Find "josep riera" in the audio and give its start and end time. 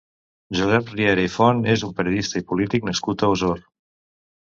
0.59-1.27